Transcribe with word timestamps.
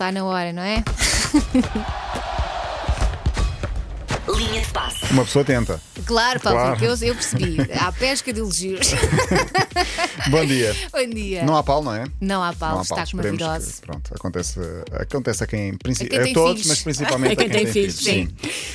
Está 0.00 0.10
na 0.10 0.24
hora, 0.24 0.50
não 0.50 0.62
é? 0.62 0.82
Linha 4.30 4.60
de 4.60 4.68
passe. 4.68 5.12
Uma 5.12 5.24
pessoa 5.24 5.44
tenta. 5.44 5.80
Claro, 6.06 6.40
Paulo, 6.40 6.58
Claro. 6.58 6.74
Rico, 6.80 6.84
eu, 7.04 7.08
eu 7.08 7.14
percebi. 7.14 7.56
Há 7.78 7.92
pesca 7.92 8.32
de 8.32 8.40
elogios. 8.40 8.88
Bom 10.30 10.44
dia. 10.44 10.74
Bom 10.92 11.08
dia. 11.08 11.42
Não 11.44 11.56
há 11.56 11.62
pau, 11.62 11.82
não 11.82 11.94
é? 11.94 12.04
Não 12.20 12.42
há 12.42 12.52
Paulo, 12.52 12.74
não 12.74 12.80
há 12.80 12.82
está 12.82 12.94
com 12.96 13.00
uma 13.00 13.22
Esperemos 13.22 13.38
virose. 13.38 13.72
que, 13.80 13.86
pronto, 13.86 14.10
acontece, 14.14 14.60
acontece 14.92 15.44
a 15.44 15.46
quem, 15.46 15.74
princi- 15.76 16.04
A 16.04 16.08
quem 16.08 16.18
a 16.18 16.22
tem 16.22 16.32
todos, 16.32 16.62
filhos. 16.62 16.66
mas 16.68 16.82
principalmente 16.82 17.32
A 17.32 17.36
quem 17.36 17.48
tem 17.48 17.66
filhos, 17.66 17.96
Sim. 17.96 18.28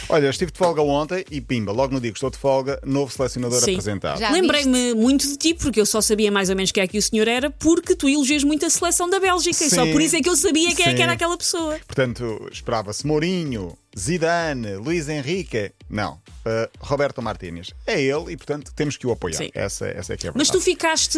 Olha, 0.09 0.25
eu 0.25 0.29
estive 0.31 0.51
de 0.51 0.57
folga 0.57 0.81
ontem 0.81 1.23
e 1.31 1.39
pimba, 1.39 1.71
logo 1.71 1.93
no 1.93 2.01
dia 2.01 2.11
que 2.11 2.17
estou 2.17 2.29
de 2.29 2.37
folga, 2.37 2.79
novo 2.85 3.11
selecionador 3.11 3.59
Sim. 3.61 3.71
apresentado. 3.71 4.19
Já 4.19 4.31
Lembrei-me 4.31 4.93
muito 4.95 5.27
de 5.27 5.37
ti, 5.37 5.53
porque 5.53 5.79
eu 5.79 5.85
só 5.85 6.01
sabia 6.01 6.31
mais 6.31 6.49
ou 6.49 6.55
menos 6.55 6.71
quem 6.71 6.83
é 6.83 6.87
que 6.87 6.97
o 6.97 7.01
senhor 7.01 7.27
era, 7.27 7.49
porque 7.49 7.95
tu 7.95 8.09
elogias 8.09 8.43
muito 8.43 8.65
a 8.65 8.69
seleção 8.69 9.09
da 9.09 9.19
Bélgica 9.19 9.63
e 9.63 9.69
só 9.69 9.83
Sim. 9.85 9.91
por 9.91 10.01
isso 10.01 10.15
é 10.15 10.21
que 10.21 10.29
eu 10.29 10.35
sabia 10.35 10.73
quem 10.75 10.85
é 10.85 10.89
Sim. 10.89 10.95
que 10.95 11.01
era 11.01 11.11
aquela 11.13 11.37
pessoa. 11.37 11.77
Portanto, 11.85 12.49
esperava-se 12.51 13.05
Mourinho, 13.05 13.77
Zidane, 13.97 14.75
Luís 14.75 15.07
Henrique. 15.07 15.71
Não, 15.89 16.13
uh, 16.13 16.69
Roberto 16.79 17.21
Martínez. 17.21 17.71
É 17.87 18.01
ele 18.01 18.33
e, 18.33 18.37
portanto, 18.37 18.73
temos 18.75 18.97
que 18.97 19.07
o 19.07 19.11
apoiar. 19.11 19.37
Sim. 19.37 19.49
Essa, 19.53 19.87
essa 19.87 20.13
é 20.13 20.17
que 20.17 20.27
é 20.27 20.29
a 20.29 20.33
verdade. 20.33 20.37
Mas 20.37 20.49
tu 20.49 20.59
ficaste 20.59 21.17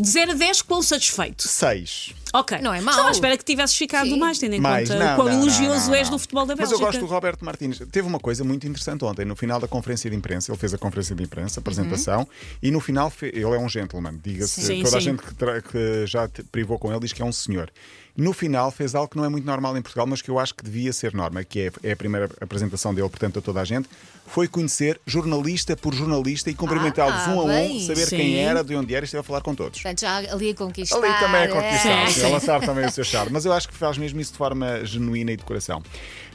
de 0.00 0.08
0 0.08 0.32
a 0.32 0.34
10 0.34 0.62
quão 0.62 0.82
satisfeito? 0.82 1.48
Seis. 1.48 2.12
Ok. 2.34 2.58
Não 2.60 2.74
é 2.74 2.80
mau. 2.80 2.92
Estava 2.92 3.08
à 3.08 3.12
espera 3.12 3.36
que 3.38 3.44
tivesses 3.44 3.76
ficado 3.76 4.10
Sim. 4.10 4.18
mais, 4.18 4.38
tendo 4.38 4.54
em 4.54 4.60
Mais, 4.60 4.88
conta 4.88 5.04
não, 5.04 5.16
quão 5.16 5.28
não, 5.28 5.40
elogioso 5.40 5.86
não, 5.86 5.94
és 5.94 6.08
não. 6.08 6.16
do 6.16 6.18
futebol 6.18 6.44
da 6.44 6.54
Mas 6.54 6.68
Bélgica. 6.68 6.76
eu 6.76 6.86
gosto 6.86 7.00
do 7.00 7.06
Roberto 7.06 7.44
Martins. 7.44 7.78
Teve 7.90 8.06
uma 8.06 8.20
coisa 8.20 8.44
muito 8.44 8.66
interessante 8.66 9.04
ontem, 9.04 9.24
no 9.24 9.34
final 9.34 9.58
da 9.58 9.68
conferência 9.68 10.10
de 10.10 10.16
imprensa. 10.16 10.50
Ele 10.50 10.58
fez 10.58 10.74
a 10.74 10.78
conferência 10.78 11.14
de 11.14 11.22
imprensa, 11.22 11.58
a 11.58 11.62
apresentação, 11.62 12.28
e 12.62 12.70
no 12.70 12.80
final 12.80 13.10
ele 13.22 13.40
é 13.44 13.58
um 13.58 13.68
gentleman, 13.68 14.18
diga-se. 14.22 14.60
Sim. 14.60 14.82
Toda 14.82 14.98
a 14.98 15.00
Sim. 15.00 15.06
gente 15.06 15.22
que, 15.22 15.62
que 15.72 16.06
já 16.06 16.28
te 16.28 16.42
privou 16.42 16.78
com 16.78 16.90
ele 16.90 17.00
diz 17.00 17.12
que 17.12 17.22
é 17.22 17.24
um 17.24 17.32
senhor. 17.32 17.70
No 18.18 18.32
final 18.32 18.72
fez 18.72 18.96
algo 18.96 19.08
que 19.08 19.16
não 19.16 19.24
é 19.24 19.28
muito 19.28 19.44
normal 19.44 19.76
em 19.78 19.80
Portugal, 19.80 20.04
mas 20.04 20.20
que 20.20 20.28
eu 20.28 20.40
acho 20.40 20.52
que 20.52 20.64
devia 20.64 20.92
ser 20.92 21.14
norma, 21.14 21.44
que 21.44 21.60
é, 21.60 21.72
é 21.84 21.92
a 21.92 21.96
primeira 21.96 22.28
apresentação 22.40 22.92
dele, 22.92 23.08
portanto, 23.08 23.38
a 23.38 23.42
toda 23.42 23.60
a 23.60 23.64
gente. 23.64 23.88
Foi 24.26 24.48
conhecer 24.48 25.00
jornalista 25.06 25.76
por 25.76 25.94
jornalista 25.94 26.50
e 26.50 26.54
cumprimentá-los 26.54 27.14
Ah, 27.14 27.30
um 27.30 27.40
a 27.40 27.44
um, 27.44 27.46
bem. 27.46 27.86
saber 27.86 28.06
Sim. 28.06 28.16
quem 28.16 28.38
era, 28.40 28.64
de 28.64 28.74
onde 28.74 28.92
era 28.92 29.04
e 29.04 29.06
esteve 29.06 29.20
a 29.20 29.22
falar 29.22 29.40
com 29.40 29.54
todos. 29.54 29.80
Portanto, 29.80 30.00
já 30.00 30.16
ali 30.16 30.50
a 30.50 30.54
conquistar. 30.54 30.96
Ali 30.96 31.20
também 31.20 31.40
é 31.42 31.44
é. 31.44 31.48
conquistar, 31.48 32.10
sim. 32.10 32.24
a 32.24 32.28
lançar 32.28 32.60
também 32.60 32.84
o 32.86 32.90
seu 32.90 33.04
charme. 33.04 33.30
Mas 33.32 33.44
eu 33.44 33.52
acho 33.52 33.68
que 33.68 33.74
faz 33.74 33.96
mesmo 33.96 34.20
isso 34.20 34.32
de 34.32 34.38
forma 34.38 34.84
genuína 34.84 35.30
e 35.30 35.36
de 35.36 35.44
coração. 35.44 35.80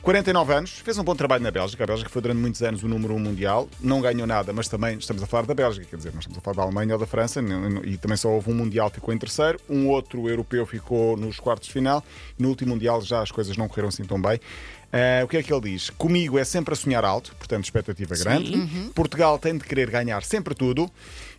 49 0.03 0.53
anos, 0.53 0.71
fez 0.79 0.97
um 0.97 1.03
bom 1.03 1.15
trabalho 1.15 1.41
na 1.41 1.49
Bélgica. 1.49 1.81
A 1.81 1.87
Bélgica 1.87 2.09
foi 2.09 2.21
durante 2.21 2.37
muitos 2.37 2.61
anos 2.61 2.83
o 2.83 2.89
número 2.89 3.15
1 3.15 3.19
mundial. 3.19 3.69
Não 3.79 4.01
ganhou 4.01 4.27
nada, 4.27 4.51
mas 4.51 4.67
também 4.67 4.97
estamos 4.97 5.23
a 5.23 5.25
falar 5.25 5.45
da 5.45 5.53
Bélgica, 5.53 5.85
quer 5.89 5.95
dizer, 5.95 6.11
não 6.11 6.19
estamos 6.19 6.37
a 6.37 6.41
falar 6.41 6.57
da 6.57 6.63
Alemanha 6.63 6.95
ou 6.95 6.99
da 6.99 7.05
França. 7.05 7.41
E 7.85 7.95
também 7.95 8.17
só 8.17 8.29
houve 8.29 8.51
um 8.51 8.53
mundial 8.53 8.89
que 8.89 8.95
ficou 8.95 9.13
em 9.13 9.17
terceiro, 9.17 9.57
um 9.69 9.87
outro 9.87 10.27
europeu 10.27 10.65
ficou 10.65 11.15
nos 11.15 11.39
quartos 11.39 11.69
de 11.69 11.73
final. 11.73 12.03
No 12.37 12.49
último 12.49 12.73
mundial 12.73 13.01
já 13.01 13.21
as 13.21 13.31
coisas 13.31 13.55
não 13.55 13.69
correram 13.69 13.87
assim 13.87 14.03
tão 14.03 14.21
bem. 14.21 14.41
Ah, 14.91 15.23
o 15.23 15.27
que 15.29 15.37
é 15.37 15.41
que 15.41 15.53
ele 15.53 15.71
diz? 15.71 15.89
Comigo 15.89 16.37
é 16.37 16.43
sempre 16.43 16.73
a 16.73 16.75
sonhar 16.75 17.05
alto, 17.05 17.33
portanto, 17.37 17.63
expectativa 17.63 18.13
grande. 18.15 18.57
Portugal 18.93 19.39
tem 19.39 19.57
de 19.57 19.63
querer 19.63 19.89
ganhar 19.89 20.21
sempre 20.21 20.53
tudo. 20.53 20.91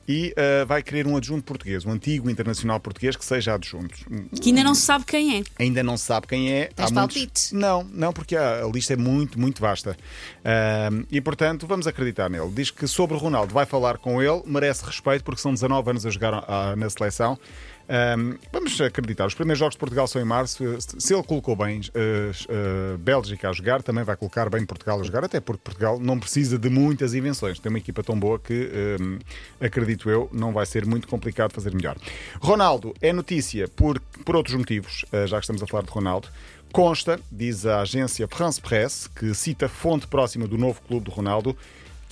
E 0.07 0.35
ah, 0.37 0.65
vai 0.65 0.83
querer 0.83 1.07
um 1.07 1.17
adjunto 1.17 1.45
português, 1.45 1.85
um 1.85 1.91
antigo 1.91 2.29
internacional 2.31 2.79
português 2.81 3.17
que 3.17 3.25
seja 3.25 3.55
adjunto. 3.55 3.95
Que 4.41 4.51
ainda 4.51 4.63
não 4.65 4.75
se 4.75 4.83
sabe 4.83 5.05
quem 5.05 5.39
é. 5.39 5.43
Ainda 5.59 5.83
não 5.83 5.97
se 5.97 6.05
sabe 6.05 6.27
quem 6.27 6.53
é. 6.53 6.67
Tens 6.75 6.91
Há 6.91 6.95
muitos- 6.95 7.15
palpites? 7.17 7.53
Não, 7.53 7.85
não, 7.85 8.13
porque 8.13 8.37
a, 8.37 8.63
lista 8.73 8.93
é 8.93 8.97
muito, 8.97 9.39
muito 9.41 9.61
vasta. 9.61 9.97
Ahm, 10.45 11.05
e, 11.11 11.21
portanto, 11.21 11.67
vamos 11.67 11.87
acreditar 11.87 12.29
nele. 12.29 12.51
Diz 12.53 12.71
que 12.71 12.87
sobre 12.87 13.17
o 13.17 13.19
Ronaldo 13.19 13.53
vai 13.55 13.67
falar 13.67 13.99
com 13.99 14.23
ele, 14.23 14.43
merece 14.47 14.85
respeito, 14.85 15.25
porque 15.25 15.41
são 15.41 15.53
19 15.53 15.91
anos 15.91 16.05
a 16.07 16.11
jogar 16.11 16.45
ah, 16.47 16.75
na 16.77 16.89
seleção. 16.91 17.39
Ahm, 17.89 18.39
vamos 18.53 18.81
acreditar. 18.81 19.27
Os 19.27 19.35
primeiros 19.35 19.59
jogos 19.59 19.75
de 19.75 19.79
Portugal 19.79 20.07
são 20.07 20.21
em 20.21 20.25
março. 20.25 20.65
Se 20.99 21.13
ele 21.13 21.23
colocou 21.23 21.55
bem 21.55 21.81
eh, 21.95 22.31
eh, 22.49 22.97
Bélgica 22.99 23.51
a 23.51 23.53
jogar, 23.53 23.83
também 23.83 24.03
vai 24.05 24.17
colocar 24.17 24.49
bem 24.49 24.65
Portugal 24.65 25.01
a 25.01 25.03
jogar, 25.03 25.25
até 25.25 25.39
porque 25.41 25.63
Portugal 25.63 26.01
não 26.01 26.19
precisa 26.19 26.59
de 26.59 26.71
muitas 26.71 27.15
invenções. 27.15 27.59
Tem 27.59 27.71
uma 27.71 27.79
equipa 27.79 28.03
tão 28.03 28.19
boa 28.19 28.39
que, 28.39 28.71
ahm, 28.99 29.19
acredito 29.61 30.09
eu, 30.09 30.31
não 30.33 30.53
vai 30.53 30.65
ser 30.65 30.87
muito 30.87 31.07
complicado 31.07 31.53
fazer 31.53 31.75
melhor. 31.75 31.97
Ronaldo 32.41 32.95
é 33.03 33.13
notícia 33.13 33.69
por, 33.69 34.01
por 34.25 34.35
outros 34.35 34.57
motivos, 34.57 35.05
eh, 35.13 35.27
já 35.27 35.37
que 35.37 35.45
estamos 35.45 35.63
a 35.63 35.67
falar 35.67 35.85
de 35.85 35.91
Ronaldo. 35.91 36.29
Consta, 36.73 37.21
diz 37.31 37.67
a 37.67 37.83
agência 37.83 38.27
France 38.27 38.61
Press, 38.61 39.07
que 39.07 39.33
cita 39.35 39.69
fonte 39.69 40.07
próxima 40.09 40.49
do 40.49 40.59
novo 40.59 40.81
clube 40.89 41.05
do 41.05 41.11
Ronaldo, 41.11 41.57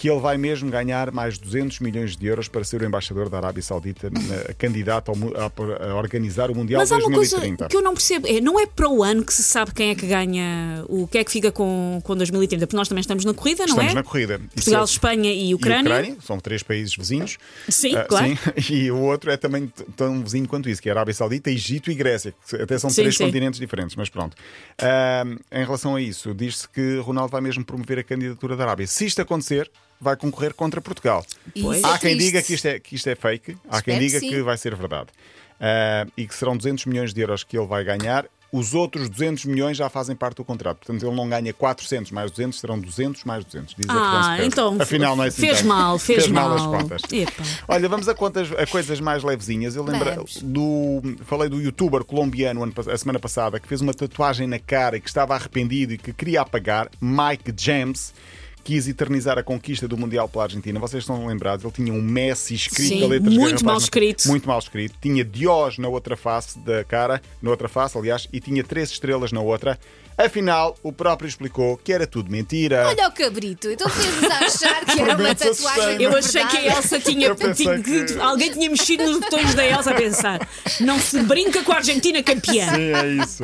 que 0.02 0.10
ele 0.10 0.18
vai 0.18 0.36
mesmo 0.36 0.68
ganhar 0.68 1.12
mais 1.12 1.38
200 1.38 1.78
milhões 1.78 2.16
de 2.16 2.26
euros 2.26 2.48
para 2.48 2.64
ser 2.64 2.82
o 2.82 2.84
embaixador 2.84 3.28
da 3.28 3.36
Arábia 3.36 3.62
Saudita, 3.62 4.10
candidato 4.58 5.12
ao 5.12 5.16
a, 5.40 5.94
organizar 5.94 6.50
o 6.50 6.56
Mundial 6.56 6.80
Mas 6.80 6.90
há 6.90 6.96
uma 6.96 7.04
coisa 7.12 7.36
2030. 7.36 7.68
que 7.68 7.76
eu 7.76 7.80
não 7.82 7.92
percebo. 7.94 8.26
É, 8.26 8.40
não 8.40 8.58
é 8.58 8.66
para 8.66 8.88
o 8.88 9.04
ano 9.04 9.24
que 9.24 9.32
se 9.32 9.44
sabe 9.44 9.72
quem 9.72 9.90
é 9.90 9.94
que 9.94 10.04
ganha, 10.04 10.84
o 10.88 11.06
que 11.06 11.18
é 11.18 11.22
que 11.24 11.30
fica 11.30 11.52
com, 11.52 12.00
com 12.02 12.16
2030, 12.16 12.66
porque 12.66 12.76
nós 12.76 12.88
também 12.88 13.00
estamos 13.00 13.24
na 13.24 13.32
corrida, 13.32 13.60
não 13.60 13.66
Estamos 13.74 13.92
é? 13.92 13.94
na 13.94 14.02
corrida. 14.02 14.40
E 14.50 14.54
Portugal, 14.56 14.86
se- 14.88 14.94
Espanha 14.94 15.32
e 15.32 15.54
Ucrânia. 15.54 16.16
são 16.20 16.40
três 16.40 16.64
países 16.64 16.96
vizinhos. 16.96 17.38
Sim, 17.68 17.94
Ah, 17.94 18.04
claro. 18.04 18.26
sim. 18.26 18.74
E 18.74 18.90
o 18.90 18.98
outro 18.98 19.30
é 19.30 19.36
também 19.36 19.72
tão 19.96 20.20
vizinho 20.20 20.48
quanto 20.48 20.68
isso, 20.68 20.82
que 20.82 20.88
é 20.88 20.92
a 20.92 20.96
Arábia 20.96 21.14
Saudita, 21.14 21.48
Egito 21.48 21.92
e 21.92 21.94
Grécia, 21.94 22.34
que 22.48 22.56
até 22.56 22.76
são 22.76 22.90
Sim, 22.90 23.02
três 23.02 23.16
sim. 23.16 23.24
continentes 23.26 23.60
diferentes, 23.60 23.94
mas 23.94 24.08
pronto. 24.08 24.36
Ah, 24.80 25.22
em 25.52 25.64
relação 25.64 25.94
a 25.94 26.00
isso, 26.02 26.34
diz-se 26.34 26.68
que 26.68 26.96
Ronaldo 26.98 27.30
vai 27.30 27.40
mesmo 27.40 27.64
promover 27.64 28.00
a 28.00 28.02
candidatura 28.02 28.56
da 28.56 28.64
Arábia. 28.64 28.88
Se 28.88 29.06
isto 29.06 29.22
acontecer, 29.22 29.70
vai 30.02 30.16
concorrer 30.16 30.52
contra 30.52 30.80
Portugal. 30.80 31.24
Pois. 31.60 31.82
Há 31.84 31.94
É 31.94 31.98
quem 31.98 32.10
triste. 32.16 32.24
diga 32.26 32.42
que 32.42 32.54
isto 32.54 32.66
é, 32.66 32.80
que 32.80 32.94
isto 32.96 33.08
é 33.08 33.14
fake, 33.14 33.56
há 33.70 33.80
quem 33.80 33.94
Espero 33.94 33.98
diga 34.00 34.20
que 34.20 34.28
que, 34.28 34.42
vai 34.42 34.58
ser 34.58 34.74
verdade. 34.74 35.08
Ah, 35.60 36.06
e 36.16 36.26
que 36.26 36.34
serão 36.34 36.56
200 36.56 36.86
milhões 36.86 37.14
de 37.14 37.20
euros 37.20 37.44
que 37.44 37.56
ele 37.56 37.66
vai 37.68 37.84
ganhar. 37.84 38.26
Os 38.52 38.74
outros 38.74 39.08
200 39.08 39.46
milhões 39.46 39.78
já 39.78 39.88
fazem 39.88 40.14
parte 40.14 40.36
do 40.36 40.44
contrato. 40.44 40.78
Portanto, 40.84 41.06
ele 41.06 41.16
não 41.16 41.26
ganha 41.26 41.54
400 41.54 42.10
mais 42.10 42.30
200, 42.30 42.60
serão 42.60 42.78
200 42.78 43.24
mais 43.24 43.42
200. 43.46 43.74
Diz 43.78 43.88
a 43.88 43.94
Ah, 43.94 44.34
Press. 44.36 44.46
então 44.48 44.76
Afinal, 44.78 45.16
não 45.16 45.24
é 45.24 45.28
assim 45.28 45.40
fez 45.40 45.58
tanto. 45.58 45.68
mal, 45.68 45.98
fez, 45.98 46.28
mal. 46.28 46.52
as 46.52 46.66
contas. 46.66 47.00
Epa. 47.10 47.42
Olha, 47.66 47.88
vamos 47.88 48.08
a, 48.10 48.14
contas, 48.14 48.52
a 48.52 48.66
coisas 48.66 49.00
mais 49.00 49.22
levezinhas. 49.24 49.74
Eu 49.74 49.82
lembro 49.84 50.26
do. 50.42 51.00
Falei 51.24 51.48
do 51.48 51.62
youtuber 51.62 52.04
colombiano 52.04 52.70
a 52.92 52.98
semana 52.98 53.18
passada 53.18 53.58
que 53.58 53.66
fez 53.66 53.80
uma 53.80 53.94
tatuagem 53.94 54.46
na 54.46 54.58
cara 54.58 54.98
e 54.98 55.00
que 55.00 55.08
estava 55.08 55.34
arrependido 55.34 55.94
e 55.94 55.96
que 55.98 56.12
queria 56.12 56.42
apagar. 56.42 56.90
Mike 57.00 57.54
James. 57.56 58.12
Quis 58.64 58.86
eternizar 58.86 59.38
a 59.38 59.42
conquista 59.42 59.88
do 59.88 59.96
Mundial 59.96 60.28
pela 60.28 60.44
Argentina. 60.44 60.78
Vocês 60.78 61.02
estão 61.02 61.26
lembrados? 61.26 61.64
Ele 61.64 61.74
tinha 61.74 61.92
um 61.92 62.00
Messi 62.00 62.54
escrito 62.54 62.88
Sim, 62.88 63.04
a 63.04 63.08
letras 63.08 63.34
muito 63.34 63.64
mal 63.64 63.76
escrito. 63.76 64.28
Muito 64.28 64.46
mal 64.48 64.58
escrito. 64.60 64.94
Tinha 65.02 65.24
Dios 65.24 65.78
na 65.78 65.88
outra 65.88 66.16
face 66.16 66.58
da 66.60 66.84
cara, 66.84 67.20
na 67.42 67.50
outra 67.50 67.68
face, 67.68 67.98
aliás, 67.98 68.28
e 68.32 68.38
tinha 68.40 68.62
três 68.62 68.90
estrelas 68.90 69.32
na 69.32 69.40
outra. 69.40 69.76
Afinal, 70.16 70.76
o 70.82 70.92
próprio 70.92 71.26
explicou 71.26 71.76
que 71.76 71.92
era 71.92 72.06
tudo 72.06 72.30
mentira. 72.30 72.86
Olha 72.86 73.08
o 73.08 73.12
cabrito, 73.12 73.68
então 73.70 73.88
fez 73.88 74.22
a 74.30 74.38
achar 74.44 74.84
que 74.84 74.92
era 75.00 75.02
uma 75.02 75.14
Prometo 75.16 75.38
tatuagem. 75.38 76.02
Eu 76.02 76.16
achei 76.16 76.46
que 76.46 76.56
a. 76.58 76.76
Elsa 76.76 77.00
tinha, 77.00 77.34
tinha- 77.34 77.80
que- 77.82 78.20
Alguém 78.20 78.52
tinha 78.52 78.70
mexido 78.70 79.04
nos 79.04 79.18
botões 79.18 79.54
da 79.54 79.66
Elsa 79.66 79.90
a 79.90 79.94
pensar. 79.94 80.48
Não 80.80 81.00
se 81.00 81.20
brinca 81.22 81.64
com 81.64 81.72
a 81.72 81.76
Argentina 81.76 82.22
campeã. 82.22 82.66
Sim, 82.74 82.92
é 82.94 83.08
isso. 83.24 83.42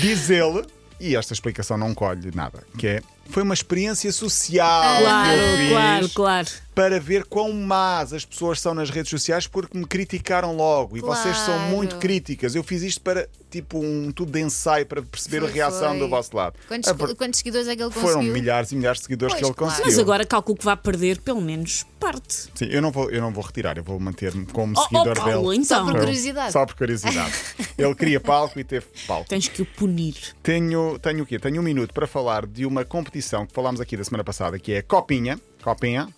Diz 0.00 0.30
ele, 0.30 0.64
e 1.00 1.14
esta 1.16 1.32
explicação 1.34 1.76
não 1.76 1.92
colhe 1.92 2.30
nada, 2.34 2.62
que 2.78 2.86
é 2.86 3.02
foi 3.28 3.42
uma 3.42 3.54
experiência 3.54 4.10
social 4.12 5.00
Claro, 5.02 5.38
que 5.38 5.44
eu 5.44 5.56
fiz 5.58 5.68
claro, 5.70 6.08
claro. 6.10 6.48
para 6.74 7.00
ver 7.00 7.24
quão 7.24 7.52
más 7.52 8.12
as 8.12 8.24
pessoas 8.24 8.60
são 8.60 8.74
nas 8.74 8.90
redes 8.90 9.10
sociais 9.10 9.46
porque 9.46 9.76
me 9.76 9.84
criticaram 9.86 10.54
logo 10.56 10.96
e 10.96 11.00
vocês 11.00 11.36
são 11.38 11.54
Claro. 11.54 11.70
muito 11.70 11.96
críticas. 11.96 12.54
Eu 12.54 12.62
fiz 12.62 12.82
isto 12.82 13.00
para 13.00 13.28
tipo 13.50 13.78
um 13.78 14.12
tudo 14.12 14.30
de 14.32 14.40
ensaio 14.40 14.84
para 14.84 15.00
perceber 15.02 15.40
Foi, 15.40 15.48
a 15.48 15.52
reação 15.52 15.90
foi. 15.90 15.98
do 16.00 16.08
vosso 16.08 16.36
lado. 16.36 16.54
Quantos, 16.68 16.88
A 16.88 16.92
ver- 16.92 17.14
quantos 17.16 17.38
seguidores 17.38 17.66
é 17.66 17.74
que 17.76 17.82
ele 17.82 17.90
conseguiu? 17.90 18.12
Foram 18.14 18.22
milhares 18.22 18.72
e 18.72 18.76
milhares 18.76 18.98
de 19.00 19.04
seguidores 19.04 19.32
Pois, 19.34 19.40
que 19.42 19.46
ele 19.48 19.54
claro. 19.54 19.72
conseguiu. 19.72 19.90
Mas 19.92 19.98
agora 19.98 20.26
calculo 20.26 20.58
que 20.58 20.64
vai 20.64 20.76
perder 20.76 21.20
pelo 21.22 21.40
menos 21.40 21.84
parte. 21.98 22.48
Sim, 22.54 22.66
eu 22.70 22.80
não 22.82 22.92
vou, 22.92 23.10
eu 23.10 23.20
não 23.22 23.32
vou 23.32 23.42
retirar, 23.42 23.76
eu 23.78 23.82
vou 23.82 23.98
manter-me 23.98 24.44
como 24.46 24.74
Oh, 24.76 24.80
oh 24.80 24.82
seguidor 24.84 25.16
Paulo, 25.16 25.50
dele. 25.50 25.62
então. 25.64 25.78
Só 25.78 25.84
por 25.92 25.98
curiosidade. 26.00 26.52
Só 26.52 26.66
por 26.66 26.74
curiosidade. 26.76 27.32
Ele 27.78 27.94
queria 27.94 28.20
palco 28.20 28.58
e 28.60 28.64
teve 28.64 28.86
palco. 29.06 29.28
Tens 29.28 29.48
que 29.48 29.62
o 29.62 29.66
punir. 29.66 30.14
Tenho, 30.42 30.98
tenho 30.98 31.22
o 31.24 31.26
quê? 31.26 31.38
Tenho 31.38 31.60
um 31.60 31.64
minuto 31.64 31.92
para 31.94 32.06
falar 32.06 32.46
de 32.46 32.64
uma 32.66 32.84
competição 32.84 33.17
que 33.46 33.52
falámos 33.52 33.80
aqui 33.80 33.96
da 33.96 34.04
semana 34.04 34.24
passada, 34.24 34.58
que 34.58 34.72
é 34.72 34.78
a 34.78 34.82
Copinha. 34.82 35.38
Copinha. 35.62 36.08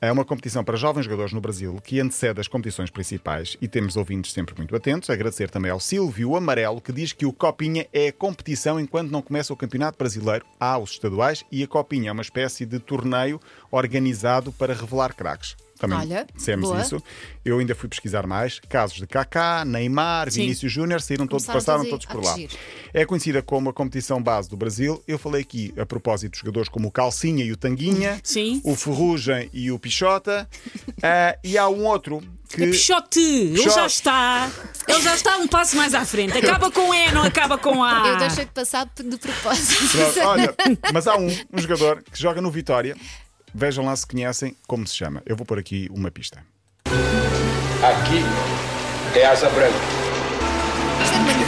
É 0.00 0.10
uma 0.10 0.24
competição 0.24 0.64
para 0.64 0.76
jovens 0.76 1.04
jogadores 1.04 1.32
no 1.32 1.40
Brasil 1.40 1.78
que 1.84 2.00
antecede 2.00 2.40
as 2.40 2.48
competições 2.48 2.90
principais 2.90 3.56
e 3.60 3.68
temos 3.68 3.96
ouvintes 3.96 4.32
sempre 4.32 4.52
muito 4.56 4.74
atentos. 4.74 5.08
Agradecer 5.08 5.48
também 5.48 5.70
ao 5.70 5.78
Silvio 5.78 6.34
Amarelo, 6.34 6.80
que 6.80 6.92
diz 6.92 7.12
que 7.12 7.24
o 7.24 7.32
Copinha 7.32 7.86
é 7.92 8.08
a 8.08 8.12
competição 8.12 8.80
enquanto 8.80 9.12
não 9.12 9.22
começa 9.22 9.52
o 9.52 9.56
Campeonato 9.56 9.96
Brasileiro. 9.96 10.44
Há 10.58 10.76
os 10.76 10.90
estaduais 10.90 11.44
e 11.52 11.62
a 11.62 11.68
Copinha 11.68 12.08
é 12.08 12.12
uma 12.12 12.22
espécie 12.22 12.66
de 12.66 12.80
torneio 12.80 13.40
organizado 13.70 14.52
para 14.52 14.74
revelar 14.74 15.14
craques. 15.14 15.54
Também 15.82 15.98
Olha, 15.98 16.26
dissemos 16.32 16.68
boa. 16.68 16.80
isso. 16.80 17.02
Eu 17.44 17.58
ainda 17.58 17.74
fui 17.74 17.88
pesquisar 17.88 18.24
mais. 18.24 18.60
Casos 18.68 18.98
de 18.98 19.06
Kaká, 19.06 19.64
Neymar, 19.64 20.30
Sim. 20.30 20.42
Vinícius 20.42 20.70
Júnior, 20.70 21.00
saíram 21.00 21.26
todos, 21.26 21.44
passaram 21.44 21.84
todos 21.84 22.06
por 22.06 22.22
lá. 22.22 22.36
É 22.94 23.04
conhecida 23.04 23.42
como 23.42 23.68
a 23.68 23.72
competição 23.72 24.22
base 24.22 24.48
do 24.48 24.56
Brasil. 24.56 25.02
Eu 25.08 25.18
falei 25.18 25.42
aqui 25.42 25.74
a 25.76 25.84
propósito 25.84 26.34
de 26.34 26.38
jogadores 26.38 26.68
como 26.68 26.86
o 26.86 26.90
Calcinha 26.92 27.44
e 27.44 27.50
o 27.50 27.56
Tanguinha, 27.56 28.20
Sim. 28.22 28.60
o 28.62 28.76
Ferrugem 28.76 29.50
e 29.52 29.72
o 29.72 29.78
Pichota. 29.78 30.48
Ah, 31.02 31.36
e 31.42 31.58
há 31.58 31.68
um 31.68 31.84
outro 31.84 32.22
que. 32.48 32.62
É 32.62 32.66
Pichote, 32.70 33.18
ele 33.18 33.68
já 33.68 33.84
está. 33.84 34.48
Ele 34.86 35.02
já 35.02 35.16
está 35.16 35.36
um 35.38 35.48
passo 35.48 35.76
mais 35.76 35.94
à 35.94 36.04
frente. 36.04 36.38
Acaba 36.38 36.70
com 36.70 36.94
E, 36.94 37.10
não 37.10 37.24
acaba 37.24 37.58
com 37.58 37.82
A. 37.82 38.06
Eu 38.06 38.18
deixei 38.18 38.44
de 38.44 38.52
passar 38.52 38.88
de 38.94 39.18
propósito. 39.18 39.90
Pronto, 39.90 40.28
olha, 40.28 40.54
mas 40.92 41.08
há 41.08 41.16
um, 41.16 41.26
um 41.52 41.58
jogador 41.58 42.04
que 42.04 42.20
joga 42.20 42.40
no 42.40 42.52
Vitória. 42.52 42.96
Vejam 43.54 43.84
lá 43.84 43.94
se 43.94 44.06
conhecem 44.06 44.56
como 44.66 44.86
se 44.86 44.96
chama. 44.96 45.22
Eu 45.26 45.36
vou 45.36 45.44
pôr 45.44 45.58
aqui 45.58 45.86
uma 45.90 46.10
pista. 46.10 46.42
Aqui 46.86 48.24
é 49.18 49.26
asa 49.26 49.48
branca. 49.50 49.74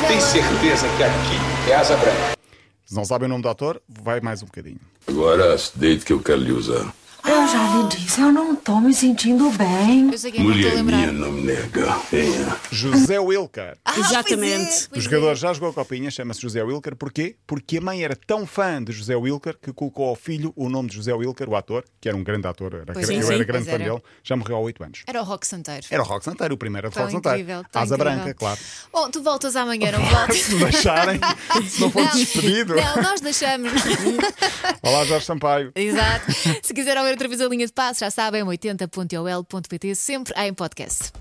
Tem 0.06 0.16
novela. 0.16 0.20
certeza 0.20 0.86
que 0.96 1.02
aqui 1.02 1.70
é 1.70 1.74
asa 1.74 1.96
branca. 1.96 2.36
Se 2.84 2.94
não 2.94 3.06
sabem 3.06 3.26
o 3.26 3.28
nome 3.30 3.42
do 3.42 3.48
ator, 3.48 3.80
vai 3.88 4.20
mais 4.20 4.42
um 4.42 4.46
bocadinho. 4.46 4.80
Agora, 5.06 5.56
deite 5.74 6.04
que 6.04 6.12
eu 6.12 6.20
quero 6.20 6.40
lhe 6.40 6.52
usar. 6.52 6.92
Eu 7.26 7.48
já 7.48 7.74
lhe 7.74 7.88
disse, 7.88 8.20
eu 8.20 8.30
não 8.30 8.54
tô 8.54 8.80
me 8.80 8.92
sentindo 8.92 9.48
bem. 9.52 10.10
É, 10.10 10.14
estou 10.14 10.40
Mulher 10.42 10.84
minha 10.84 11.10
não 11.10 11.32
me 11.32 11.44
nega. 11.44 11.96
Venha. 12.10 12.54
José 12.70 13.18
Wilker. 13.18 13.78
Ah, 13.96 14.00
Exatamente. 14.00 14.88
pois 14.88 14.88
é, 14.92 14.98
O 14.98 15.00
jogador 15.00 15.30
é. 15.32 15.34
já 15.36 15.52
jogou 15.52 15.68
a 15.70 15.72
copinha, 15.72 16.10
chama-se 16.10 16.40
José 16.40 16.62
Wilker. 16.62 16.96
Porquê? 16.96 17.36
Porque 17.46 17.78
a 17.78 17.80
mãe 17.80 18.02
era 18.02 18.16
tão 18.16 18.46
fã 18.46 18.82
de 18.82 18.92
José 18.92 19.14
Wilker 19.14 19.56
que 19.60 19.72
colocou 19.72 20.08
ao 20.08 20.16
filho 20.16 20.52
o 20.56 20.68
nome 20.68 20.88
de 20.88 20.96
José 20.96 21.12
Wilker, 21.14 21.48
o 21.48 21.54
ator, 21.56 21.84
que 22.00 22.08
era 22.08 22.16
um 22.16 22.24
grande 22.24 22.46
ator, 22.46 22.74
era, 22.74 22.92
Pois 22.92 23.08
eu 23.08 23.14
é, 23.14 23.18
era 23.18 23.26
sim, 23.38 23.44
grande 23.44 23.64
fã 23.66 23.72
era. 23.74 23.84
dele, 23.84 24.02
já 24.22 24.36
morreu 24.36 24.56
há 24.56 24.60
8 24.60 24.84
anos. 24.84 25.02
Era 25.06 25.20
o 25.20 25.24
Rock 25.24 25.46
Santeiro. 25.46 25.86
Era 25.90 26.02
o 26.02 26.06
Rock 26.06 26.24
Santeiro, 26.24 26.54
o 26.54 26.58
primeiro 26.58 26.88
era 26.88 26.96
o 26.96 26.98
Rock 26.98 27.12
Santeiro. 27.12 27.66
Asa 27.72 27.94
incrível. 27.94 27.96
branca, 27.98 28.34
claro. 28.34 28.60
Bom, 28.92 29.10
tu 29.10 29.22
voltas 29.22 29.54
amanhã, 29.56 29.92
não 29.92 30.04
voltas? 30.04 30.36
Se 30.40 30.54
me 30.54 30.64
deixarem, 30.64 31.20
se 31.68 31.80
não 31.80 31.90
for 31.90 32.02
Não, 32.04 32.12
despedido. 32.12 32.74
Não, 32.76 33.02
nós 33.02 33.20
deixamos. 33.20 33.72
Olá, 34.82 35.04
Jorge 35.04 35.24
Sampaio. 35.26 35.72
Exato. 35.74 36.32
Se 36.62 36.74
quiser 36.74 36.96
ouvir 36.98 37.10
outra 37.12 37.28
vez 37.28 37.40
a 37.40 37.48
linha 37.48 37.66
de 37.66 37.72
passo, 37.72 38.00
já 38.00 38.10
sabem, 38.10 38.42
80.ol.pt, 38.44 39.94
sempre 39.94 40.32
há 40.36 40.46
em 40.46 40.52
podcast. 40.54 41.12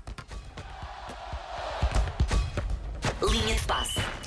Linha 3.34 3.56
de 3.56 3.66
passe. 3.66 4.23